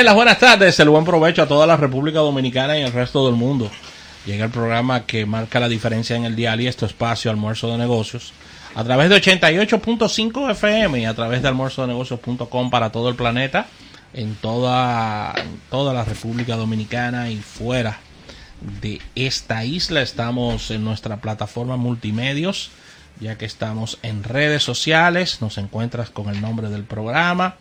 Bien, 0.00 0.14
buenas 0.14 0.38
tardes, 0.38 0.78
el 0.78 0.90
buen 0.90 1.04
provecho 1.04 1.42
a 1.42 1.48
toda 1.48 1.66
la 1.66 1.76
República 1.76 2.20
Dominicana 2.20 2.78
y 2.78 2.82
el 2.82 2.92
resto 2.92 3.26
del 3.26 3.34
mundo. 3.34 3.68
Llega 4.26 4.44
el 4.44 4.50
programa 4.52 5.06
que 5.06 5.26
marca 5.26 5.58
la 5.58 5.68
diferencia 5.68 6.14
en 6.14 6.24
el 6.24 6.36
diario 6.36 6.66
y 6.66 6.68
este 6.68 6.86
espacio 6.86 7.32
Almuerzo 7.32 7.68
de 7.72 7.78
Negocios 7.78 8.32
a 8.76 8.84
través 8.84 9.10
de 9.10 9.16
88.5 9.20 10.52
FM 10.52 11.00
y 11.00 11.04
a 11.04 11.14
través 11.14 11.42
de 11.42 11.48
almuerzodenegocios.com 11.48 12.70
para 12.70 12.92
todo 12.92 13.08
el 13.08 13.16
planeta, 13.16 13.66
en 14.14 14.36
toda, 14.36 15.34
toda 15.68 15.92
la 15.92 16.04
República 16.04 16.54
Dominicana 16.54 17.28
y 17.32 17.38
fuera 17.38 17.98
de 18.80 19.00
esta 19.16 19.64
isla. 19.64 20.00
Estamos 20.00 20.70
en 20.70 20.84
nuestra 20.84 21.16
plataforma 21.16 21.76
multimedios, 21.76 22.70
ya 23.18 23.36
que 23.36 23.46
estamos 23.46 23.98
en 24.04 24.22
redes 24.22 24.62
sociales. 24.62 25.42
Nos 25.42 25.58
encuentras 25.58 26.08
con 26.08 26.28
el 26.28 26.40
nombre 26.40 26.68
del 26.68 26.84
programa. 26.84 27.56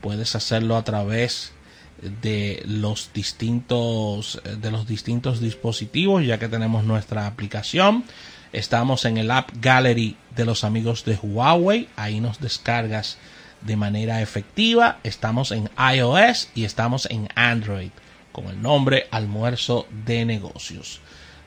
Puedes 0.00 0.36
hacerlo 0.36 0.76
a 0.76 0.84
través 0.84 1.52
de 2.02 2.62
los 2.66 3.10
distintos 3.14 4.42
de 4.60 4.70
los 4.72 4.86
distintos 4.86 5.40
dispositivos 5.40 6.26
ya 6.26 6.38
que 6.38 6.48
tenemos 6.48 6.84
nuestra 6.84 7.26
aplicación. 7.26 8.04
Estamos 8.52 9.04
en 9.06 9.16
el 9.16 9.30
app 9.30 9.50
gallery 9.60 10.16
de 10.36 10.44
los 10.44 10.64
amigos 10.64 11.04
de 11.04 11.18
Huawei. 11.22 11.88
Ahí 11.96 12.20
nos 12.20 12.40
descargas 12.40 13.16
de 13.62 13.76
manera 13.76 14.20
efectiva. 14.20 14.98
Estamos 15.04 15.52
en 15.52 15.70
iOS 15.78 16.50
y 16.54 16.64
estamos 16.64 17.06
en 17.06 17.28
Android 17.34 17.90
con 18.32 18.46
el 18.46 18.60
nombre 18.60 19.06
almuerzo 19.10 19.86
de 20.04 20.24
negocios. 20.24 21.00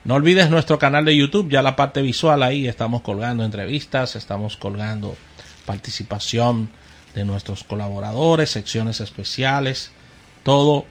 No 0.03 0.15
olvides 0.15 0.49
nuestro 0.49 0.79
canal 0.79 1.03
de 1.03 1.17
YouTube 1.17 1.49
ya 1.49 1.61
la 1.61 1.75
parte 1.75 2.01
visual 2.01 2.43
ahí 2.43 2.67
estamos 2.67 3.01
colgando 3.01 3.43
entrevistas 3.43 4.15
estamos 4.15 4.55
colgando 4.55 5.15
participación 5.65 6.69
de 7.15 7.25
nuestros 7.25 7.63
colaboradores 7.63 8.51
secciones 8.51 9.01
especiales 9.01 9.91
todo 10.45 10.85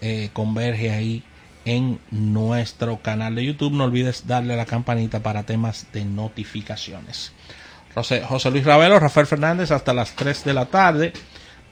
eh, 0.00 0.30
converge 0.32 0.90
ahí 0.92 1.22
en 1.64 1.98
nuestro 2.12 3.02
canal 3.02 3.34
de 3.34 3.44
YouTube. 3.44 3.72
No 3.72 3.82
olvides 3.84 4.28
darle 4.28 4.56
la 4.56 4.64
campanita 4.64 5.20
para 5.20 5.42
temas 5.42 5.88
de 5.92 6.04
notificaciones. 6.04 7.32
José, 7.94 8.22
José 8.22 8.52
Luis 8.52 8.64
Ravelo, 8.64 9.00
Rafael 9.00 9.26
Fernández, 9.26 9.72
hasta 9.72 9.92
las 9.92 10.14
3 10.14 10.44
de 10.44 10.54
la 10.54 10.66
tarde. 10.66 11.12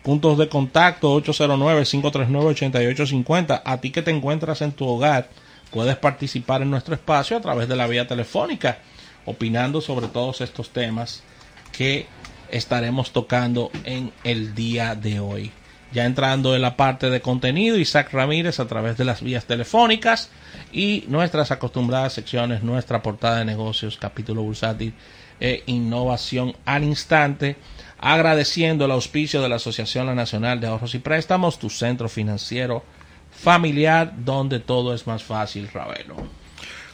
Puntos 0.03 0.39
de 0.39 0.49
contacto 0.49 1.17
809-539-8850. 1.23 3.63
A 3.65 3.77
ti 3.77 3.93
que 3.93 4.03
te 4.03 4.11
encuentras 4.11 4.61
en 4.63 4.73
tu 4.73 4.89
hogar, 4.89 5.29
puedes 5.71 5.95
participar 5.97 6.63
en 6.63 6.71
nuestro 6.71 6.97
espacio 6.97 7.37
a 7.37 7.41
través 7.41 7.69
de 7.69 7.77
la 7.77 7.87
vía 7.87 8.09
telefónica, 8.09 8.79
opinando 9.25 9.81
sobre 9.81 10.09
todos 10.09 10.41
estos 10.41 10.71
temas 10.71 11.23
que 11.71 12.09
estaremos 12.51 13.13
tocando 13.13 13.71
en 13.85 14.11
el 14.25 14.57
día 14.57 14.97
de 14.97 15.21
hoy. 15.21 15.53
Ya 15.93 16.05
entrando 16.05 16.55
en 16.55 16.63
la 16.63 16.77
parte 16.77 17.11
de 17.11 17.21
contenido, 17.21 17.77
Isaac 17.77 18.13
Ramírez 18.13 18.61
a 18.61 18.69
través 18.69 18.97
de 18.97 19.05
las 19.05 19.23
vías 19.23 19.45
telefónicas 19.45 20.31
y 20.73 21.05
nuestras 21.09 21.51
acostumbradas 21.51 22.13
secciones, 22.13 22.63
nuestra 22.63 23.03
portada 23.03 23.39
de 23.39 23.45
negocios, 23.45 23.99
capítulo 23.99 24.43
bursátil 24.43 24.95
e 25.41 25.65
innovación 25.67 26.55
al 26.65 26.85
instante. 26.85 27.57
Agradeciendo 27.99 28.85
el 28.85 28.93
auspicio 28.93 29.43
de 29.43 29.49
la 29.49 29.57
Asociación 29.57 30.15
Nacional 30.15 30.61
de 30.61 30.69
Ahorros 30.69 30.95
y 30.95 31.01
Préstamos, 31.01 31.59
tu 31.59 31.69
centro 31.69 32.09
financiero 32.09 32.85
familiar, 33.31 34.13
donde 34.17 34.61
todo 34.61 34.95
es 34.95 35.07
más 35.07 35.23
fácil, 35.23 35.69
Ravelo. 35.73 36.17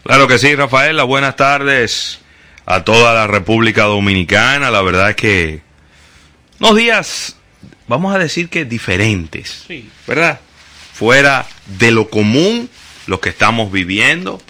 Claro 0.02 0.26
que 0.26 0.38
sí, 0.38 0.54
Rafaela. 0.54 1.04
Buenas 1.04 1.36
tardes 1.36 2.20
a 2.64 2.82
toda 2.82 3.14
la 3.14 3.26
República 3.26 3.84
Dominicana. 3.84 4.70
La 4.70 4.82
verdad 4.82 5.10
es 5.10 5.16
que 5.16 5.62
unos 6.60 6.76
días 6.76 7.35
vamos 7.88 8.14
a 8.14 8.18
decir 8.18 8.48
que 8.48 8.64
diferentes, 8.64 9.64
Sí. 9.66 9.88
¿verdad? 10.06 10.40
Fuera 10.92 11.46
de 11.78 11.90
lo 11.90 12.08
común, 12.08 12.68
lo 13.06 13.20
que 13.20 13.28
estamos 13.28 13.70
viviendo. 13.70 14.40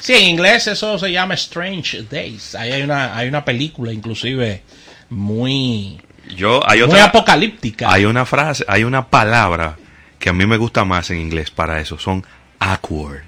Sí, 0.00 0.14
en 0.14 0.24
inglés 0.28 0.66
eso 0.68 0.98
se 0.98 1.10
llama 1.10 1.34
Strange 1.34 2.02
Days. 2.04 2.54
Ahí 2.54 2.70
hay 2.72 2.82
una, 2.82 3.16
hay 3.16 3.28
una 3.28 3.44
película 3.44 3.92
inclusive 3.92 4.62
muy, 5.10 6.00
Yo 6.36 6.60
hay 6.68 6.78
muy 6.80 6.88
otra 6.88 7.04
apocalíptica. 7.06 7.92
hay 7.92 8.04
una 8.04 8.24
frase, 8.24 8.64
hay 8.68 8.84
una 8.84 9.08
palabra 9.08 9.76
que 10.18 10.28
a 10.28 10.32
mí 10.32 10.46
me 10.46 10.56
gusta 10.56 10.84
más 10.84 11.10
en 11.10 11.20
inglés 11.20 11.50
para 11.50 11.80
eso, 11.80 11.98
son 11.98 12.24
awkward. 12.60 13.22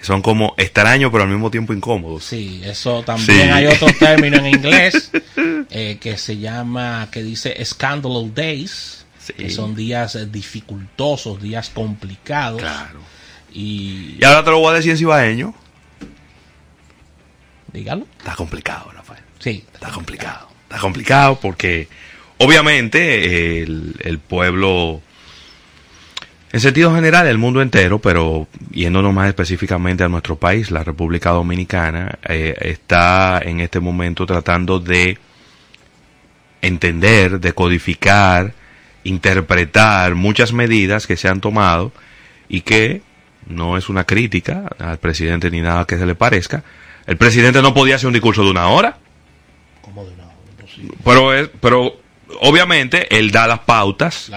Son 0.00 0.22
como 0.22 0.54
extraños 0.56 1.10
pero 1.10 1.24
al 1.24 1.30
mismo 1.30 1.50
tiempo 1.50 1.72
incómodos. 1.72 2.24
Sí, 2.24 2.60
eso 2.64 3.02
también 3.02 3.26
Sí. 3.26 3.50
hay 3.50 3.66
otro 3.66 3.88
término 3.98 4.36
en 4.38 4.46
inglés 4.54 5.10
eh, 5.70 5.98
que 6.00 6.16
se 6.16 6.38
llama, 6.38 7.08
que 7.10 7.22
dice 7.22 7.56
Scandal 7.64 8.32
Days, 8.34 9.04
Sí. 9.18 9.32
que 9.34 9.50
son 9.50 9.74
días 9.74 10.14
eh, 10.14 10.26
dificultosos, 10.26 11.42
días 11.42 11.68
complicados. 11.70 12.60
Claro. 12.62 13.00
Y, 13.52 14.16
Y 14.20 14.24
ahora 14.24 14.44
te 14.44 14.50
lo 14.50 14.58
voy 14.60 14.70
a 14.72 14.74
decir 14.76 14.92
en 14.92 14.98
cibaeño. 14.98 15.54
dígalo. 17.72 18.06
Está 18.18 18.34
complicado, 18.34 18.90
Rafael. 18.92 19.22
Sí, 19.38 19.64
Está 19.74 19.90
complicado. 19.90 20.48
Está 20.64 20.78
complicado 20.80 21.38
porque 21.40 21.88
obviamente 22.38 23.62
el, 23.62 23.94
el 24.00 24.18
pueblo, 24.18 25.00
en 26.50 26.60
sentido 26.60 26.94
general, 26.94 27.26
el 27.26 27.36
mundo 27.36 27.60
entero, 27.60 27.98
pero 27.98 28.48
yéndonos 28.70 29.12
más 29.12 29.28
específicamente 29.28 30.04
a 30.04 30.08
nuestro 30.08 30.36
país, 30.36 30.70
la 30.70 30.82
República 30.82 31.30
Dominicana, 31.30 32.18
eh, 32.26 32.54
está 32.60 33.40
en 33.44 33.60
este 33.60 33.80
momento 33.80 34.24
tratando 34.24 34.80
de 34.80 35.18
entender, 36.62 37.38
de 37.38 37.52
codificar, 37.52 38.54
interpretar 39.04 40.14
muchas 40.14 40.52
medidas 40.52 41.06
que 41.06 41.16
se 41.16 41.28
han 41.28 41.40
tomado 41.40 41.92
y 42.48 42.62
que 42.62 43.02
no 43.46 43.76
es 43.76 43.88
una 43.88 44.04
crítica 44.04 44.70
al 44.78 44.98
presidente 44.98 45.50
ni 45.50 45.60
nada 45.60 45.84
que 45.84 45.98
se 45.98 46.06
le 46.06 46.14
parezca. 46.14 46.64
El 47.06 47.16
presidente 47.16 47.60
no 47.60 47.74
podía 47.74 47.96
hacer 47.96 48.06
un 48.06 48.12
discurso 48.14 48.42
de 48.42 48.50
una 48.50 48.68
hora. 48.68 48.98
como 49.82 50.04
de 50.04 50.12
una 50.14 50.24
imposible. 50.50 50.94
Pero, 51.04 51.34
es, 51.34 51.50
pero 51.60 51.94
obviamente 52.40 53.16
él 53.18 53.30
da 53.30 53.46
las 53.46 53.60
pautas, 53.60 54.30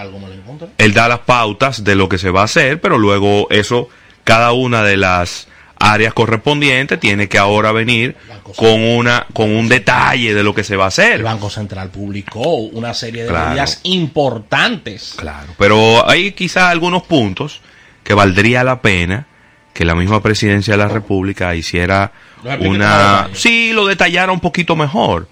él 0.78 0.94
da 0.94 1.08
las 1.08 1.20
pautas 1.20 1.84
de 1.84 1.94
lo 1.94 2.08
que 2.08 2.18
se 2.18 2.30
va 2.30 2.42
a 2.42 2.44
hacer, 2.44 2.80
pero 2.80 2.98
luego 2.98 3.46
eso, 3.50 3.88
cada 4.24 4.52
una 4.52 4.82
de 4.82 4.96
las 4.96 5.48
áreas 5.78 6.14
correspondientes 6.14 7.00
tiene 7.00 7.28
que 7.28 7.38
ahora 7.38 7.72
venir 7.72 8.16
con 8.56 8.80
una 8.80 9.26
con 9.32 9.50
un 9.50 9.68
detalle 9.68 10.32
de 10.32 10.44
lo 10.44 10.54
que 10.54 10.62
se 10.62 10.76
va 10.76 10.84
a 10.84 10.86
El 10.86 10.88
hacer. 10.88 11.22
Banco 11.24 11.50
Central 11.50 11.88
publicó 11.90 12.54
una 12.56 12.94
serie 12.94 13.24
de 13.24 13.28
Claro. 13.30 13.48
medidas 13.48 13.80
importantes. 13.82 15.14
Claro, 15.16 15.48
pero 15.58 16.08
hay 16.08 16.32
quizás 16.32 16.64
algunos 16.70 17.02
puntos 17.02 17.60
que 18.04 18.14
valdría 18.14 18.62
la 18.64 18.80
pena 18.80 19.26
que 19.74 19.84
la 19.84 19.94
misma 19.94 20.22
presidencia 20.22 20.74
de 20.74 20.78
la 20.78 20.88
República 20.88 21.54
hiciera 21.54 22.12
una... 22.60 23.28
Sí, 23.32 23.72
lo 23.72 23.86
detallara 23.86 24.30
un 24.30 24.40
poquito 24.40 24.76
mejor, 24.76 25.28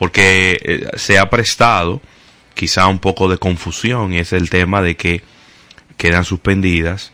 porque 0.00 0.58
eh, 0.62 0.88
se 0.96 1.18
ha 1.18 1.28
prestado 1.28 2.00
quizá 2.54 2.86
un 2.86 3.00
poco 3.00 3.28
de 3.28 3.36
confusión 3.36 4.14
es 4.14 4.32
el 4.32 4.48
tema 4.48 4.80
de 4.80 4.96
que 4.96 5.20
quedan 5.98 6.24
suspendidas 6.24 7.12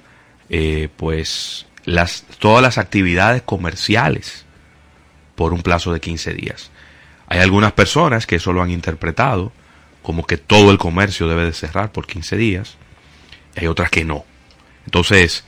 eh, 0.51 0.89
pues 0.97 1.67
las 1.85 2.23
todas 2.39 2.63
las 2.63 2.79
actividades 2.79 3.43
comerciales 3.43 4.45
por 5.35 5.53
un 5.53 5.63
plazo 5.63 5.93
de 5.93 5.99
15 5.99 6.33
días. 6.35 6.71
Hay 7.27 7.41
algunas 7.41 7.73
personas 7.73 8.25
que 8.25 8.37
eso 8.37 8.53
lo 8.53 8.63
han 8.63 8.71
interpretado 8.71 9.51
como 10.01 10.25
que 10.25 10.37
todo 10.37 10.71
el 10.71 10.79
comercio 10.79 11.27
debe 11.27 11.45
de 11.45 11.55
cerrar 11.55 11.91
por 11.91 12.07
15 12.07 12.37
días 12.37 12.77
y 13.57 13.63
hay 13.63 13.67
otras 13.67 13.91
que 13.91 14.05
no. 14.05 14.25
Entonces, 14.85 15.43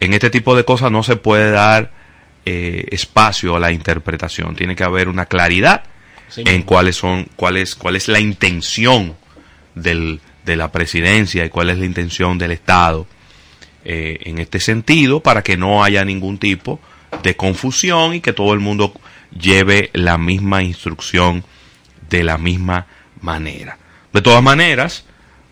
en 0.00 0.14
este 0.14 0.30
tipo 0.30 0.56
de 0.56 0.64
cosas 0.64 0.90
no 0.90 1.02
se 1.02 1.16
puede 1.16 1.50
dar 1.50 1.92
eh, 2.46 2.86
espacio 2.92 3.56
a 3.56 3.60
la 3.60 3.72
interpretación. 3.72 4.56
Tiene 4.56 4.74
que 4.74 4.84
haber 4.84 5.08
una 5.10 5.26
claridad 5.26 5.84
Sí, 6.28 6.42
en 6.46 6.62
cuáles 6.62 6.96
son, 6.96 7.28
cuál 7.36 7.56
es, 7.56 7.74
cuál 7.74 7.96
es 7.96 8.08
la 8.08 8.20
intención 8.20 9.16
del, 9.74 10.20
de 10.44 10.56
la 10.56 10.72
presidencia 10.72 11.44
y 11.44 11.50
cuál 11.50 11.70
es 11.70 11.78
la 11.78 11.84
intención 11.84 12.38
del 12.38 12.52
Estado 12.52 13.06
eh, 13.84 14.18
en 14.24 14.38
este 14.38 14.60
sentido 14.60 15.20
para 15.20 15.42
que 15.42 15.56
no 15.56 15.84
haya 15.84 16.04
ningún 16.04 16.38
tipo 16.38 16.80
de 17.22 17.36
confusión 17.36 18.14
y 18.14 18.20
que 18.20 18.32
todo 18.32 18.52
el 18.52 18.60
mundo 18.60 18.92
lleve 19.30 19.90
la 19.92 20.18
misma 20.18 20.62
instrucción 20.62 21.44
de 22.10 22.24
la 22.24 22.38
misma 22.38 22.86
manera. 23.20 23.78
De 24.12 24.22
todas 24.22 24.42
maneras, 24.42 25.04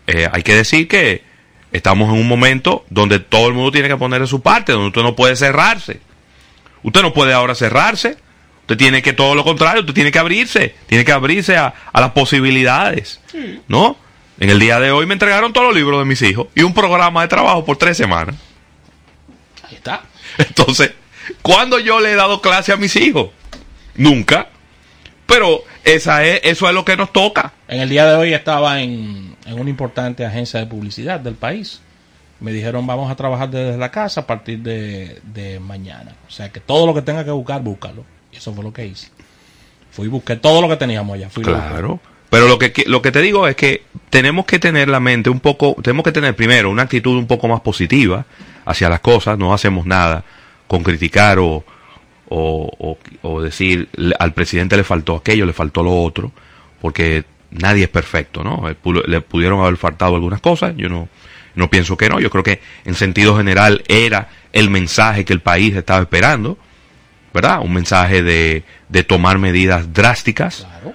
eh, 0.07 0.27
hay 0.31 0.43
que 0.43 0.55
decir 0.55 0.87
que 0.87 1.23
estamos 1.71 2.09
en 2.09 2.19
un 2.19 2.27
momento 2.27 2.85
donde 2.89 3.19
todo 3.19 3.47
el 3.47 3.53
mundo 3.53 3.71
tiene 3.71 3.87
que 3.87 3.97
poner 3.97 4.21
de 4.21 4.27
su 4.27 4.41
parte, 4.41 4.71
donde 4.71 4.87
usted 4.87 5.03
no 5.03 5.15
puede 5.15 5.35
cerrarse. 5.35 5.99
Usted 6.83 7.01
no 7.01 7.13
puede 7.13 7.33
ahora 7.33 7.55
cerrarse. 7.55 8.17
Usted 8.67 8.77
tiene 8.77 9.01
que 9.01 9.13
todo 9.13 9.33
lo 9.33 9.45
contrario, 9.45 9.79
usted 9.79 9.93
tiene 9.93 10.11
que 10.11 10.19
abrirse, 10.19 10.75
tiene 10.87 11.05
que 11.05 11.13
abrirse 11.13 11.55
a, 11.55 11.73
a 11.93 12.01
las 12.01 12.11
posibilidades, 12.11 13.21
¿no? 13.69 13.95
En 14.41 14.49
el 14.49 14.59
día 14.59 14.77
de 14.81 14.91
hoy 14.91 15.05
me 15.05 15.13
entregaron 15.13 15.53
todos 15.53 15.67
los 15.67 15.75
libros 15.75 15.99
de 15.99 16.05
mis 16.05 16.21
hijos 16.21 16.47
y 16.53 16.63
un 16.63 16.73
programa 16.73 17.21
de 17.21 17.29
trabajo 17.29 17.63
por 17.63 17.77
tres 17.77 17.95
semanas. 17.95 18.35
Ahí 19.63 19.75
está. 19.75 20.03
Entonces, 20.37 20.91
¿cuándo 21.41 21.79
yo 21.79 22.01
le 22.01 22.11
he 22.11 22.15
dado 22.15 22.41
clase 22.41 22.73
a 22.73 22.77
mis 22.77 22.95
hijos? 22.97 23.29
Nunca. 23.95 24.49
Pero 25.25 25.63
esa 25.85 26.25
es, 26.25 26.41
eso 26.43 26.67
es 26.67 26.73
lo 26.73 26.83
que 26.83 26.97
nos 26.97 27.13
toca. 27.13 27.53
En 27.69 27.79
el 27.79 27.87
día 27.89 28.05
de 28.05 28.15
hoy 28.15 28.33
estaba 28.33 28.81
en, 28.81 29.35
en 29.45 29.59
una 29.59 29.69
importante 29.69 30.25
agencia 30.25 30.59
de 30.59 30.65
publicidad 30.67 31.19
del 31.21 31.35
país 31.35 31.81
Me 32.39 32.51
dijeron, 32.51 32.85
vamos 32.85 33.09
a 33.09 33.15
trabajar 33.15 33.49
desde 33.49 33.77
la 33.77 33.91
casa 33.91 34.21
a 34.21 34.27
partir 34.27 34.59
de, 34.59 35.21
de 35.23 35.59
mañana. 35.61 36.17
O 36.27 36.31
sea 36.31 36.51
que 36.51 36.59
todo 36.59 36.85
lo 36.85 36.93
que 36.93 37.01
tenga 37.01 37.23
que 37.25 37.31
buscar, 37.31 37.61
búscalo. 37.61 38.05
Eso 38.31 38.53
fue 38.53 38.63
lo 38.63 38.71
que 38.73 38.85
hice. 38.87 39.09
Fui 39.91 40.05
y 40.05 40.09
busqué 40.09 40.35
todo 40.35 40.61
lo 40.61 40.69
que 40.69 40.75
teníamos 40.77 41.15
allá. 41.15 41.29
Claro. 41.43 41.99
Pero 42.29 42.47
lo 42.47 42.59
que, 42.59 42.73
lo 42.87 43.01
que 43.01 43.11
te 43.11 43.21
digo 43.21 43.47
es 43.47 43.55
que 43.55 43.83
tenemos 44.09 44.45
que 44.45 44.59
tener 44.59 44.89
la 44.89 44.99
mente 44.99 45.29
un 45.29 45.39
poco, 45.39 45.75
tenemos 45.81 46.03
que 46.03 46.11
tener 46.11 46.35
primero 46.35 46.69
una 46.69 46.83
actitud 46.83 47.15
un 47.17 47.25
poco 47.25 47.47
más 47.47 47.61
positiva 47.61 48.25
hacia 48.65 48.89
las 48.89 48.99
cosas, 48.99 49.37
no 49.37 49.53
hacemos 49.53 49.85
nada 49.85 50.25
con 50.67 50.83
criticar 50.83 51.39
o, 51.39 51.63
o, 52.29 52.69
o- 52.79 52.97
o 53.21 53.41
decir 53.41 53.87
"Le- 53.95 54.15
al 54.19 54.33
presidente 54.33 54.75
le 54.75 54.83
faltó 54.83 55.15
aquello, 55.15 55.45
le 55.45 55.53
faltó 55.53 55.81
lo 55.83 56.01
otro, 56.03 56.33
porque 56.81 57.23
nadie 57.51 57.83
es 57.83 57.89
perfecto, 57.89 58.43
¿no? 58.43 58.69
Eh, 58.69 58.75
Le 59.07 59.21
pudieron 59.21 59.61
haber 59.61 59.77
faltado 59.77 60.15
algunas 60.15 60.41
cosas, 60.41 60.73
yo 60.75 60.89
no, 60.89 61.07
no 61.55 61.69
pienso 61.69 61.95
que 61.95 62.09
no, 62.09 62.19
yo 62.19 62.29
creo 62.29 62.43
que 62.43 62.59
en 62.83 62.95
sentido 62.95 63.37
general 63.37 63.83
era 63.87 64.27
el 64.51 64.69
mensaje 64.69 65.23
que 65.23 65.31
el 65.31 65.39
país 65.39 65.73
estaba 65.77 66.01
esperando, 66.01 66.57
¿verdad? 67.37 67.59
Un 67.61 67.73
mensaje 67.73 68.23
de, 68.23 68.63
de 68.89 69.03
tomar 69.03 69.37
medidas 69.37 69.93
drásticas 69.93 70.65
Claro. 70.67 70.93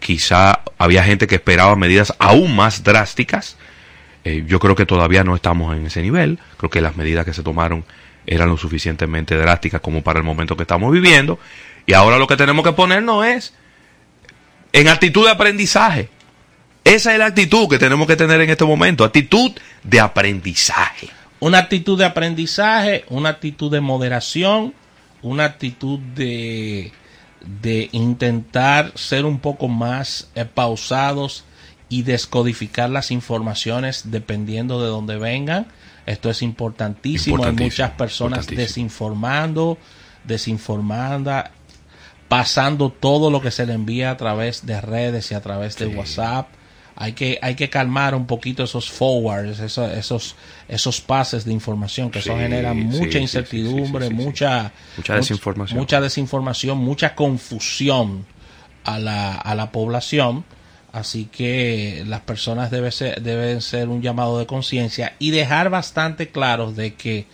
quizá 0.00 0.60
había 0.78 1.04
gente 1.04 1.26
que 1.28 1.36
esperaba 1.36 1.76
medidas 1.76 2.12
aún 2.18 2.54
más 2.56 2.82
drásticas. 2.82 3.56
Eh, 4.24 4.44
yo 4.48 4.58
creo 4.58 4.74
que 4.74 4.84
todavía 4.84 5.22
no 5.22 5.36
estamos 5.36 5.76
en 5.76 5.86
ese 5.86 6.02
nivel. 6.02 6.38
Creo 6.56 6.70
que 6.70 6.80
las 6.80 6.96
medidas 6.96 7.24
que 7.24 7.32
se 7.32 7.42
tomaron 7.44 7.84
eran 8.26 8.48
lo 8.48 8.56
suficientemente 8.56 9.36
drásticas 9.36 9.80
como 9.80 10.02
para 10.02 10.18
el 10.18 10.24
momento 10.24 10.56
que 10.56 10.62
estamos 10.64 10.90
viviendo. 10.92 11.38
Y 11.86 11.92
ahora 11.92 12.18
lo 12.18 12.26
que 12.26 12.36
tenemos 12.36 12.64
que 12.64 12.72
ponernos 12.72 13.24
es 13.24 13.54
en 14.72 14.88
actitud 14.88 15.24
de 15.24 15.30
aprendizaje. 15.30 16.08
Esa 16.82 17.12
es 17.12 17.18
la 17.20 17.26
actitud 17.26 17.68
que 17.68 17.78
tenemos 17.78 18.06
que 18.08 18.16
tener 18.16 18.40
en 18.40 18.50
este 18.50 18.64
momento, 18.64 19.04
actitud 19.04 19.52
de 19.84 20.00
aprendizaje. 20.00 21.08
Una 21.38 21.58
actitud 21.58 21.96
de 21.96 22.04
aprendizaje, 22.04 23.04
una 23.08 23.28
actitud 23.28 23.70
de 23.70 23.80
moderación, 23.80 24.74
una 25.22 25.44
actitud 25.44 25.98
de, 25.98 26.92
de 27.62 27.88
intentar 27.92 28.92
ser 28.94 29.24
un 29.24 29.38
poco 29.38 29.68
más 29.68 30.28
eh, 30.34 30.44
pausados 30.44 31.44
y 31.88 32.02
descodificar 32.02 32.90
las 32.90 33.10
informaciones 33.10 34.10
dependiendo 34.10 34.82
de 34.82 34.88
dónde 34.88 35.18
vengan. 35.18 35.66
Esto 36.04 36.30
es 36.30 36.42
importantísimo. 36.42 37.44
Hay 37.44 37.52
muchas 37.52 37.90
personas 37.92 38.46
desinformando, 38.46 39.78
desinformando, 40.24 41.44
pasando 42.28 42.90
todo 42.90 43.30
lo 43.30 43.40
que 43.40 43.50
se 43.50 43.66
le 43.66 43.72
envía 43.72 44.10
a 44.10 44.16
través 44.16 44.66
de 44.66 44.80
redes 44.80 45.30
y 45.30 45.34
a 45.34 45.40
través 45.40 45.76
de. 45.76 45.86
WhatsApp. 45.86 46.48
Hay 46.98 47.12
que, 47.12 47.38
hay 47.42 47.54
que 47.56 47.68
calmar 47.68 48.14
un 48.14 48.26
poquito 48.26 48.64
esos 48.64 48.88
forwards, 48.90 49.60
esos, 49.60 49.92
esos, 49.92 50.34
esos 50.66 51.00
pases 51.02 51.44
de 51.44 51.52
información 51.52 52.10
que 52.10 52.20
eso 52.20 52.36
genera 52.38 52.72
mucha 52.72 53.12
sí, 53.12 53.18
incertidumbre, 53.18 54.08
sí, 54.08 54.14
mucha, 54.14 54.72
Mucha 54.96 55.12
much- 55.14 55.16
desinformación. 55.18 55.78
mucha 55.78 56.00
desinformación, 56.00 56.78
mucha 56.78 57.14
confusión 57.14 58.24
a 58.84 58.98
la, 58.98 59.34
a 59.34 59.54
la 59.54 59.70
población. 59.72 60.44
Así 60.92 61.26
que 61.26 62.02
las 62.06 62.20
personas 62.22 62.70
debe 62.70 62.90
ser- 62.90 63.20
deben 63.20 63.60
ser 63.60 63.88
un 63.88 64.00
llamado 64.00 64.38
de 64.38 64.46
conciencia 64.46 65.14
y 65.18 65.30
dejar 65.30 65.68
bastante 65.68 66.28
claros 66.30 66.76
de 66.76 66.94
que 66.94 67.26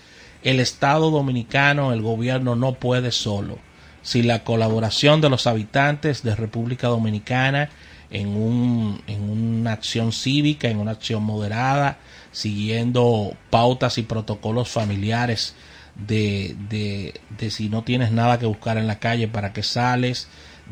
el 0.43 0.59
Estado 0.59 1.13
dominicano, 1.13 1.93
el 1.93 2.03
gobierno 2.03 2.57
no 2.57 2.75
puede 2.75 3.13
solo. 3.13 3.59
Sin 4.03 4.27
la 4.27 4.43
colaboración 4.43 5.21
de 5.21 5.31
los 5.31 5.47
habitantes 5.47 6.25
de 6.25 6.35
República 6.35 6.89
Dominicana 6.89 7.71
en, 8.13 8.29
un, 8.29 9.03
en 9.07 9.29
una 9.29 9.73
acción 9.73 10.13
cívica, 10.13 10.69
en 10.69 10.79
una 10.79 10.93
acción 10.93 11.23
moderada, 11.23 11.99
siguiendo 12.31 13.35
pautas 13.51 13.99
y 13.99 14.03
protocolos 14.03 14.69
familiares 14.69 15.55
de, 15.95 16.55
de, 16.69 17.21
de 17.39 17.51
si 17.51 17.69
no 17.69 17.83
tienes 17.83 18.13
nada 18.13 18.39
que 18.39 18.47
buscar 18.47 18.77
en 18.79 18.87
la 18.87 18.99
calle, 18.99 19.29
para 19.29 19.53
qué 19.53 19.63
sales, 19.63 20.29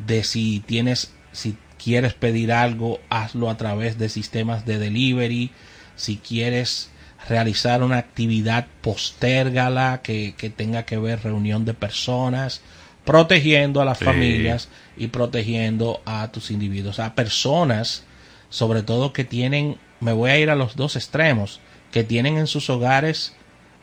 de 0.06 0.22
si 0.22 0.60
tienes, 0.60 1.12
si 1.32 1.56
quieres 1.82 2.14
pedir 2.14 2.52
algo, 2.52 3.00
hazlo 3.08 3.50
a 3.50 3.56
través 3.56 3.98
de 3.98 4.08
sistemas 4.08 4.66
de 4.66 4.78
delivery, 4.78 5.50
si 5.96 6.16
quieres 6.18 6.90
realizar 7.28 7.82
una 7.82 7.98
actividad, 7.98 8.66
postérgala 8.80 10.00
que, 10.02 10.34
que 10.36 10.50
tenga 10.50 10.84
que 10.84 10.98
ver 10.98 11.22
reunión 11.22 11.64
de 11.64 11.74
personas, 11.74 12.62
protegiendo 13.04 13.80
a 13.80 13.84
las 13.84 13.98
Sí. 13.98 14.04
familias 14.04 14.68
y 14.96 15.08
protegiendo 15.08 16.00
a 16.04 16.30
tus 16.32 16.50
individuos, 16.50 16.98
a 16.98 17.14
personas, 17.14 18.04
sobre 18.50 18.82
todo 18.82 19.12
que 19.12 19.24
tienen, 19.24 19.78
me 20.00 20.12
voy 20.12 20.30
a 20.30 20.38
ir 20.38 20.50
a 20.50 20.56
los 20.56 20.76
dos 20.76 20.96
extremos, 20.96 21.60
que 21.90 22.04
tienen 22.04 22.36
en 22.38 22.46
sus 22.46 22.70
hogares 22.70 23.34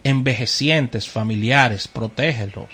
envejecientes, 0.04 1.08
familiares, 1.10 1.88
protégelos. 1.88 2.70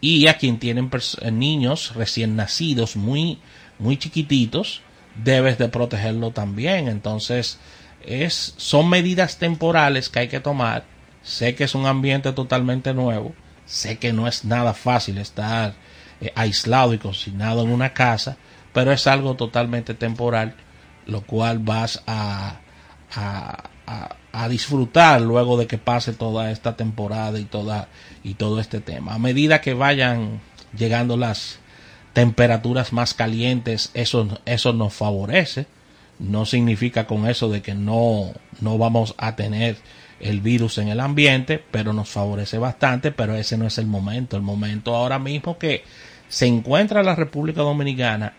Y 0.00 0.28
a 0.28 0.38
quien 0.38 0.58
tienen 0.58 0.90
eh, 1.20 1.30
niños 1.30 1.94
recién 1.94 2.36
nacidos, 2.36 2.96
muy, 2.96 3.38
muy 3.78 3.96
chiquititos, 3.98 4.82
debes 5.22 5.58
de 5.58 5.68
protegerlo 5.68 6.30
también. 6.30 6.88
Entonces, 6.88 7.58
es, 8.06 8.54
son 8.56 8.88
medidas 8.88 9.38
temporales 9.38 10.08
que 10.08 10.20
hay 10.20 10.28
que 10.28 10.40
tomar. 10.40 10.84
Sé 11.22 11.54
que 11.54 11.64
es 11.64 11.74
un 11.74 11.86
ambiente 11.86 12.32
totalmente 12.32 12.94
nuevo. 12.94 13.34
Sé 13.70 13.98
que 13.98 14.12
no 14.12 14.26
es 14.26 14.44
nada 14.44 14.74
fácil 14.74 15.16
estar 15.18 15.74
eh, 16.20 16.32
aislado 16.34 16.92
y 16.92 16.98
consignado 16.98 17.62
en 17.62 17.70
una 17.70 17.92
casa, 17.94 18.36
pero 18.72 18.90
es 18.90 19.06
algo 19.06 19.36
totalmente 19.36 19.94
temporal, 19.94 20.56
lo 21.06 21.22
cual 21.22 21.60
vas 21.60 22.02
a, 22.08 22.56
a, 23.14 23.64
a- 24.32 24.48
disfrutar 24.48 25.20
luego 25.20 25.56
de 25.56 25.66
que 25.68 25.78
pase 25.78 26.12
toda 26.12 26.50
esta 26.50 26.76
temporada 26.76 27.38
y 27.38 27.44
toda 27.44 27.88
y 28.24 28.34
todo 28.34 28.58
este 28.58 28.80
tema. 28.80 29.14
A 29.14 29.18
medida 29.18 29.60
que 29.60 29.74
vayan 29.74 30.40
llegando 30.76 31.16
las 31.16 31.58
temperaturas 32.12 32.92
más 32.92 33.14
calientes, 33.14 33.90
eso, 33.94 34.40
eso 34.46 34.72
nos 34.72 34.94
favorece. 34.94 35.66
No 36.18 36.44
significa 36.44 37.06
con 37.06 37.28
eso 37.28 37.48
de 37.48 37.62
que 37.62 37.74
no, 37.74 38.32
no 38.60 38.78
vamos 38.78 39.14
a 39.16 39.36
tener 39.36 39.76
el 40.20 40.40
virus 40.40 40.78
en 40.78 40.88
el 40.88 41.00
ambiente, 41.00 41.62
pero 41.70 41.92
nos 41.92 42.08
favorece 42.08 42.58
bastante, 42.58 43.10
pero 43.10 43.34
ese 43.34 43.56
no 43.56 43.66
es 43.66 43.78
el 43.78 43.86
momento. 43.86 44.36
El 44.36 44.42
momento 44.42 44.94
ahora 44.94 45.18
mismo 45.18 45.58
que 45.58 45.82
se 46.28 46.46
encuentra 46.46 47.02
la 47.02 47.14
República 47.14 47.62
Dominicana 47.62 48.34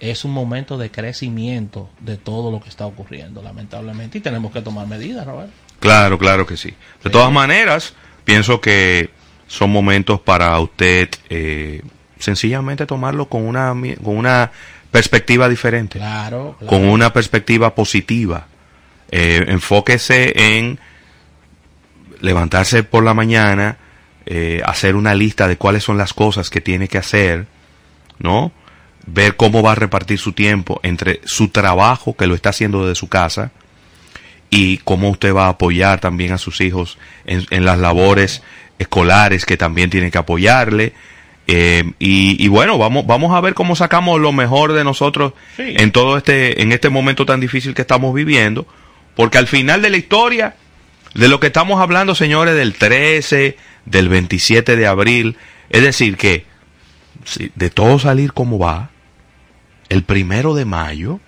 es 0.00 0.24
un 0.24 0.30
momento 0.30 0.78
de 0.78 0.90
crecimiento 0.90 1.90
de 2.00 2.16
todo 2.16 2.50
lo 2.52 2.60
que 2.60 2.68
está 2.68 2.86
ocurriendo, 2.86 3.42
lamentablemente, 3.42 4.18
y 4.18 4.20
tenemos 4.20 4.52
que 4.52 4.62
tomar 4.62 4.86
medidas, 4.86 5.26
Robert. 5.26 5.50
Claro, 5.80 6.18
claro 6.18 6.46
que 6.46 6.56
sí. 6.56 6.72
De 7.02 7.10
todas 7.10 7.32
maneras, 7.32 7.94
pienso 8.24 8.60
que 8.60 9.10
son 9.48 9.70
momentos 9.70 10.20
para 10.20 10.58
usted 10.60 11.08
eh, 11.30 11.82
sencillamente 12.18 12.86
tomarlo 12.86 13.28
con 13.28 13.42
una, 13.46 13.74
con 14.02 14.16
una 14.16 14.52
perspectiva 14.90 15.48
diferente, 15.48 15.98
Claro, 15.98 16.56
claro. 16.58 16.66
con 16.66 16.84
una 16.88 17.12
perspectiva 17.12 17.74
positiva. 17.74 18.46
Eh, 19.10 19.44
enfóquese 19.48 20.56
en 20.58 20.78
levantarse 22.20 22.82
por 22.82 23.04
la 23.04 23.14
mañana, 23.14 23.76
eh, 24.26 24.60
hacer 24.64 24.96
una 24.96 25.14
lista 25.14 25.48
de 25.48 25.56
cuáles 25.56 25.84
son 25.84 25.98
las 25.98 26.12
cosas 26.12 26.50
que 26.50 26.60
tiene 26.60 26.88
que 26.88 26.98
hacer, 26.98 27.46
¿no? 28.18 28.52
Ver 29.06 29.36
cómo 29.36 29.62
va 29.62 29.72
a 29.72 29.76
repartir 29.76 30.18
su 30.18 30.32
tiempo 30.32 30.80
entre 30.82 31.20
su 31.24 31.48
trabajo, 31.48 32.14
que 32.16 32.26
lo 32.26 32.34
está 32.34 32.50
haciendo 32.50 32.82
desde 32.86 32.94
su 32.98 33.08
casa, 33.08 33.52
y 34.50 34.78
cómo 34.78 35.10
usted 35.10 35.34
va 35.34 35.46
a 35.46 35.50
apoyar 35.50 36.00
también 36.00 36.32
a 36.32 36.38
sus 36.38 36.60
hijos 36.60 36.98
en, 37.26 37.46
en 37.50 37.64
las 37.64 37.78
labores 37.78 38.42
escolares 38.78 39.44
que 39.46 39.56
también 39.56 39.90
tienen 39.90 40.10
que 40.10 40.18
apoyarle. 40.18 40.92
Eh, 41.46 41.92
y, 41.98 42.42
y 42.44 42.48
bueno, 42.48 42.76
vamos, 42.76 43.06
vamos 43.06 43.34
a 43.34 43.40
ver 43.40 43.54
cómo 43.54 43.74
sacamos 43.76 44.20
lo 44.20 44.32
mejor 44.32 44.74
de 44.74 44.84
nosotros 44.84 45.32
Sí. 45.56 45.62
en 45.76 45.92
todo 45.92 46.18
este, 46.18 46.60
en 46.62 46.72
este 46.72 46.90
momento 46.90 47.24
tan 47.24 47.40
difícil 47.40 47.74
que 47.74 47.82
estamos 47.82 48.12
viviendo, 48.14 48.66
porque 49.16 49.38
al 49.38 49.46
final 49.46 49.80
de 49.80 49.88
la 49.90 49.96
historia, 49.96 50.56
de 51.18 51.28
lo 51.28 51.40
que 51.40 51.48
estamos 51.48 51.80
hablando, 51.80 52.14
señores, 52.14 52.54
del 52.54 52.74
13, 52.74 53.56
del 53.86 54.08
27 54.08 54.76
de 54.76 54.86
abril, 54.86 55.36
es 55.70 55.82
decir, 55.82 56.16
que 56.16 56.46
si 57.24 57.50
de 57.54 57.70
todo 57.70 57.98
salir 57.98 58.32
como 58.32 58.58
va, 58.58 58.90
el 59.88 60.02
primero 60.04 60.54
de 60.54 60.64
mayo 60.64 61.20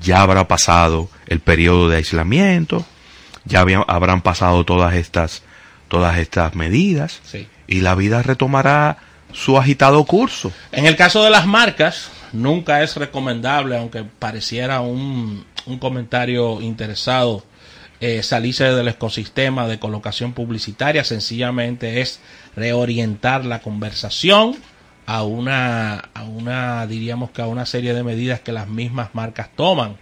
ya 0.00 0.20
habrá 0.22 0.46
pasado 0.48 1.08
el 1.26 1.40
periodo 1.40 1.88
de 1.88 1.96
aislamiento, 1.96 2.84
ya 3.44 3.60
había- 3.60 3.84
habrán 3.86 4.20
pasado 4.22 4.64
todas 4.64 4.94
estas, 4.94 5.42
todas 5.88 6.18
estas 6.18 6.54
medidas 6.54 7.20
Sí. 7.24 7.46
y 7.66 7.80
la 7.80 7.94
vida 7.94 8.22
retomará 8.22 8.98
su 9.32 9.56
agitado 9.58 10.04
curso. 10.04 10.52
En 10.72 10.86
el 10.86 10.96
caso 10.96 11.22
de 11.24 11.30
las 11.30 11.46
marcas, 11.46 12.10
nunca 12.32 12.82
es 12.82 12.96
recomendable, 12.96 13.76
aunque 13.76 14.04
pareciera 14.04 14.80
un, 14.80 15.44
un 15.66 15.78
comentario 15.78 16.60
interesado, 16.60 17.44
eh, 18.00 18.22
salirse 18.22 18.64
del 18.64 18.88
ecosistema 18.88 19.66
de 19.66 19.78
colocación 19.78 20.32
publicitaria. 20.32 21.04
Sencillamente 21.04 22.00
es 22.00 22.20
reorientar 22.54 23.44
la 23.44 23.60
conversación 23.60 24.56
a 25.06 25.22
una, 25.22 25.96
a 26.14 26.24
una, 26.24 26.86
diríamos 26.86 27.30
que 27.30 27.42
a 27.42 27.46
una 27.46 27.64
serie 27.64 27.94
de 27.94 28.02
medidas 28.02 28.40
que 28.40 28.52
las 28.52 28.68
mismas 28.68 29.14
marcas 29.14 29.50
toman. 29.54 29.96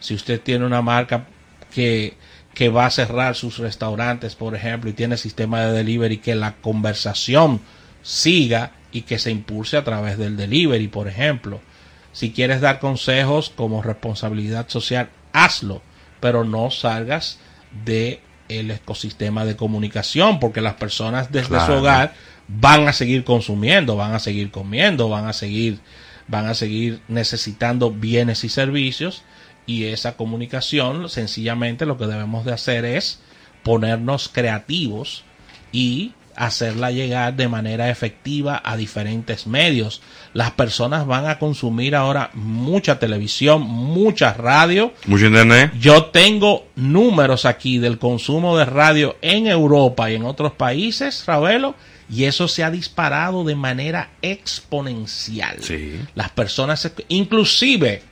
Si 0.00 0.14
usted 0.14 0.40
tiene 0.40 0.66
una 0.66 0.82
marca 0.82 1.26
que, 1.72 2.16
que 2.52 2.68
va 2.68 2.86
a 2.86 2.90
cerrar 2.90 3.36
sus 3.36 3.58
restaurantes, 3.58 4.34
por 4.34 4.54
ejemplo, 4.54 4.90
y 4.90 4.94
tiene 4.94 5.16
sistema 5.16 5.62
de 5.62 5.72
delivery, 5.72 6.18
que 6.18 6.34
la 6.34 6.56
conversación 6.56 7.60
siga 8.02 8.72
y 8.92 9.02
que 9.02 9.18
se 9.18 9.30
impulse 9.30 9.76
a 9.76 9.84
través 9.84 10.18
del 10.18 10.36
delivery, 10.36 10.88
por 10.88 11.06
ejemplo. 11.06 11.60
Si 12.12 12.32
quieres 12.32 12.60
dar 12.60 12.80
consejos 12.80 13.50
como 13.54 13.82
responsabilidad 13.82 14.68
social, 14.68 15.10
hazlo, 15.32 15.80
pero 16.20 16.44
no 16.44 16.70
salgas 16.70 17.38
de 17.84 18.20
el 18.48 18.70
ecosistema 18.70 19.44
de 19.44 19.56
comunicación, 19.56 20.40
porque 20.40 20.60
las 20.60 20.74
personas 20.74 21.30
desde 21.30 21.60
su 21.64 21.72
hogar 21.72 22.14
van 22.48 22.88
a 22.88 22.92
seguir 22.92 23.24
consumiendo, 23.24 23.96
van 23.96 24.12
a 24.12 24.18
seguir 24.18 24.50
comiendo, 24.50 25.08
van 25.08 25.26
a 25.26 25.32
seguir 25.32 25.80
van 26.26 26.46
a 26.46 26.54
seguir 26.54 27.00
necesitando 27.08 27.90
bienes 27.90 28.44
y 28.44 28.48
servicios 28.48 29.24
y 29.66 29.86
esa 29.86 30.16
comunicación 30.16 31.08
sencillamente 31.08 31.86
lo 31.86 31.98
que 31.98 32.06
debemos 32.06 32.44
de 32.44 32.52
hacer 32.52 32.84
es 32.84 33.18
ponernos 33.64 34.28
creativos 34.28 35.24
y 35.72 36.12
hacerla 36.40 36.90
llegar 36.90 37.36
de 37.36 37.48
manera 37.48 37.90
efectiva 37.90 38.62
a 38.64 38.76
diferentes 38.76 39.46
medios. 39.46 40.00
Las 40.32 40.52
personas 40.52 41.06
van 41.06 41.26
a 41.26 41.38
consumir 41.38 41.94
ahora 41.94 42.30
mucha 42.32 42.98
televisión, 42.98 43.60
mucha 43.60 44.32
radio. 44.32 44.94
Mucho 45.04 45.26
internet. 45.26 45.72
Yo 45.78 46.06
tengo 46.06 46.66
números 46.76 47.44
aquí 47.44 47.78
del 47.78 47.98
consumo 47.98 48.56
de 48.56 48.64
radio 48.64 49.16
en 49.20 49.46
Europa 49.46 50.10
y 50.10 50.14
en 50.14 50.24
otros 50.24 50.52
países, 50.52 51.24
Ravelo, 51.26 51.74
y 52.08 52.24
eso 52.24 52.48
se 52.48 52.64
ha 52.64 52.70
disparado 52.70 53.44
de 53.44 53.54
manera 53.54 54.08
exponencial. 54.22 55.58
Sí. 55.60 56.00
Las 56.14 56.30
personas, 56.30 56.90
inclusive, 57.08 58.02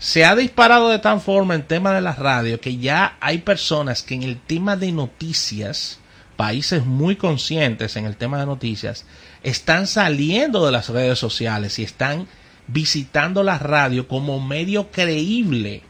se 0.00 0.24
ha 0.24 0.34
disparado 0.34 0.88
de 0.88 0.98
tal 0.98 1.20
forma 1.20 1.54
en 1.54 1.62
tema 1.62 1.92
de 1.92 2.00
la 2.00 2.14
radio 2.14 2.60
que 2.60 2.78
ya 2.78 3.16
hay 3.20 3.38
personas 3.38 4.02
que 4.02 4.14
en 4.14 4.24
el 4.24 4.40
tema 4.40 4.76
de 4.76 4.90
noticias, 4.90 6.00
países 6.36 6.84
muy 6.84 7.16
conscientes 7.16 7.96
en 7.96 8.06
el 8.06 8.16
tema 8.16 8.38
de 8.38 8.46
noticias, 8.46 9.06
están 9.42 9.86
saliendo 9.86 10.64
de 10.66 10.72
las 10.72 10.88
redes 10.88 11.18
sociales 11.18 11.78
y 11.78 11.84
están 11.84 12.26
visitando 12.66 13.42
la 13.42 13.58
radio 13.58 14.08
como 14.08 14.40
medio 14.40 14.90
creíble, 14.90 15.82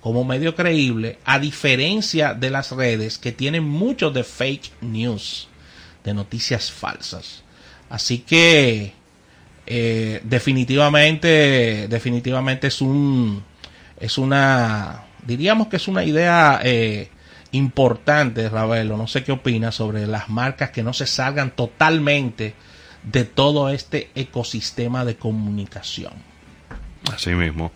como 0.00 0.24
medio 0.24 0.54
creíble, 0.54 1.18
a 1.24 1.38
diferencia 1.38 2.34
de 2.34 2.50
las 2.50 2.72
redes 2.72 3.18
que 3.18 3.32
tienen 3.32 3.64
mucho 3.64 4.10
de 4.10 4.24
fake 4.24 4.70
news, 4.80 5.48
de 6.04 6.14
noticias 6.14 6.70
falsas. 6.70 7.42
Así 7.88 8.18
que 8.18 8.94
eh, 9.66 10.20
definitivamente, 10.24 11.88
definitivamente 11.88 12.68
es 12.68 12.80
un, 12.80 13.42
es 13.98 14.16
una, 14.18 15.04
diríamos 15.26 15.68
que 15.68 15.76
es 15.76 15.88
una 15.88 16.04
idea 16.04 16.60
eh, 16.62 17.10
importante, 17.52 18.48
Ravelo. 18.48 18.96
No 18.96 19.06
sé 19.06 19.24
qué 19.24 19.32
opinas 19.32 19.74
sobre 19.74 20.06
las 20.06 20.28
marcas 20.28 20.70
que 20.70 20.82
no 20.82 20.92
se 20.92 21.06
salgan 21.06 21.50
totalmente 21.50 22.54
de 23.02 23.24
todo 23.24 23.70
este 23.70 24.10
ecosistema 24.14 25.04
de 25.04 25.16
comunicación. 25.16 26.12
Así 27.12 27.30
mismo. 27.30 27.72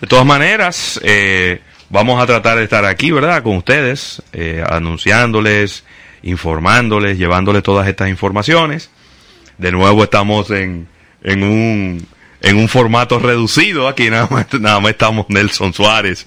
De 0.00 0.06
todas 0.06 0.26
maneras, 0.26 1.00
eh, 1.02 1.60
vamos 1.90 2.22
a 2.22 2.26
tratar 2.26 2.58
de 2.58 2.64
estar 2.64 2.84
aquí, 2.84 3.10
¿verdad? 3.10 3.42
Con 3.42 3.56
ustedes, 3.56 4.22
eh, 4.32 4.64
anunciándoles, 4.68 5.84
informándoles, 6.22 7.18
llevándoles 7.18 7.62
todas 7.62 7.86
estas 7.88 8.08
informaciones. 8.08 8.90
De 9.58 9.70
nuevo 9.70 10.04
estamos 10.04 10.50
en, 10.50 10.88
en, 11.22 11.42
un, 11.42 12.06
en 12.40 12.56
un 12.56 12.68
formato 12.68 13.18
reducido. 13.18 13.88
Aquí 13.88 14.10
nada 14.10 14.28
más, 14.30 14.46
nada 14.60 14.80
más 14.80 14.92
estamos 14.92 15.26
Nelson 15.28 15.72
Suárez, 15.72 16.26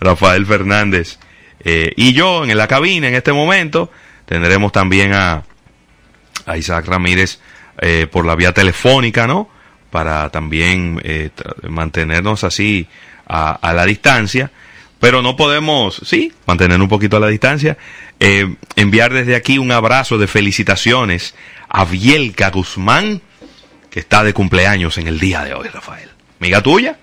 Rafael 0.00 0.44
Fernández 0.44 1.18
eh, 1.64 1.92
y 1.96 2.12
yo 2.12 2.44
en 2.44 2.56
la 2.56 2.68
cabina 2.68 3.08
en 3.08 3.14
este 3.14 3.32
momento. 3.32 3.90
Tendremos 4.26 4.72
también 4.72 5.12
a, 5.12 5.42
Isaac 6.56 6.86
Ramírez 6.86 7.40
eh, 7.80 8.06
por 8.10 8.26
la 8.26 8.34
vía 8.34 8.52
telefónica, 8.52 9.26
¿no? 9.26 9.48
Para 9.90 10.30
también 10.30 11.00
eh, 11.04 11.30
mantenernos 11.68 12.44
así 12.44 12.86
a, 13.26 13.52
a, 13.52 13.72
la 13.72 13.84
distancia. 13.84 14.50
Pero 15.00 15.20
no 15.20 15.36
podemos, 15.36 16.00
sí, 16.04 16.32
mantener 16.46 16.80
un 16.80 16.88
poquito 16.88 17.18
a 17.18 17.20
la 17.20 17.28
distancia. 17.28 17.76
Eh, 18.20 18.56
enviar 18.76 19.12
desde 19.12 19.36
aquí 19.36 19.58
un 19.58 19.72
abrazo 19.72 20.18
de 20.18 20.26
felicitaciones 20.26 21.34
a 21.68 21.84
Bielka 21.84 22.50
Guzmán, 22.50 23.20
que 23.90 24.00
está 24.00 24.24
de 24.24 24.32
cumpleaños 24.32 24.96
en 24.98 25.08
el 25.08 25.18
día 25.18 25.44
de 25.44 25.52
hoy, 25.54 25.68
Rafael. 25.68 26.08
Amiga 26.40 26.62
tuya. 26.62 26.96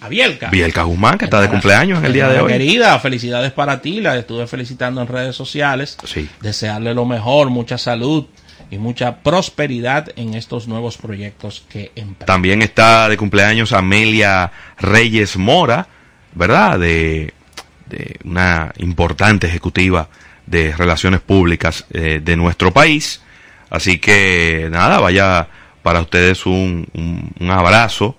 A 0.00 0.08
Bielka. 0.08 0.50
Bielka 0.50 0.82
Guzmán, 0.84 1.18
que 1.18 1.24
está 1.24 1.40
de 1.40 1.48
cumpleaños 1.48 1.98
en 1.98 2.04
el 2.06 2.12
día 2.12 2.28
de 2.28 2.40
hoy. 2.40 2.52
Querida, 2.52 2.98
felicidades 3.00 3.52
para 3.52 3.80
ti. 3.80 4.00
La 4.00 4.16
estuve 4.16 4.46
felicitando 4.46 5.00
en 5.00 5.08
redes 5.08 5.34
sociales. 5.34 5.96
Sí. 6.04 6.28
Desearle 6.40 6.94
lo 6.94 7.04
mejor, 7.04 7.50
mucha 7.50 7.78
salud 7.78 8.26
y 8.70 8.78
mucha 8.78 9.16
prosperidad 9.16 10.08
en 10.16 10.34
estos 10.34 10.68
nuevos 10.68 10.98
proyectos 10.98 11.64
que 11.68 11.90
emprende. 11.96 12.26
También 12.26 12.62
está 12.62 13.08
de 13.08 13.16
cumpleaños 13.16 13.72
Amelia 13.72 14.52
Reyes 14.78 15.36
Mora, 15.36 15.88
¿verdad? 16.34 16.78
De, 16.78 17.34
de 17.86 18.20
una 18.24 18.72
importante 18.78 19.46
ejecutiva 19.46 20.08
de 20.46 20.74
relaciones 20.76 21.20
públicas 21.20 21.86
eh, 21.90 22.20
de 22.22 22.36
nuestro 22.36 22.72
país. 22.72 23.20
Así 23.70 23.98
que 23.98 24.68
nada, 24.70 25.00
vaya 25.00 25.48
para 25.82 26.00
ustedes 26.00 26.46
un, 26.46 26.86
un, 26.94 27.30
un 27.40 27.50
abrazo, 27.50 28.16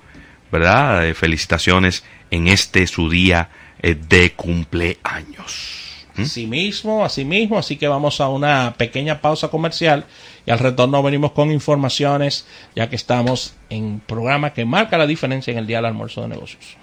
¿verdad? 0.52 1.08
Eh, 1.08 1.14
felicitaciones 1.14 2.04
en 2.32 2.48
este 2.48 2.86
su 2.88 3.10
día 3.10 3.50
eh, 3.82 3.96
de 3.96 4.34
cumpleaños. 4.34 6.06
¿Mm? 6.16 6.22
Así 6.22 6.48
mismo, 6.48 7.06
así 7.06 7.26
mismo, 7.26 7.58
así 7.58 7.78
que 7.78 7.88
vamos 7.88 8.20
a 8.22 8.30
una 8.30 8.74
pequeña 8.78 9.22
pausa 9.22 9.50
comercial 9.50 10.06
y 10.46 10.52
al 10.52 10.60
retorno 10.60 11.02
venimos 11.04 11.32
con 11.32 11.52
informaciones, 11.52 12.46
ya 12.76 12.90
que 12.90 12.96
estamos 12.96 13.54
en 13.70 14.02
programa 14.06 14.54
que 14.54 14.66
marca 14.66 14.98
la 14.98 15.08
diferencia 15.08 15.52
en 15.52 15.60
el 15.60 15.68
día 15.68 15.78
del 15.78 15.86
almuerzo 15.86 16.22
de 16.22 16.30
negocios. 16.30 16.78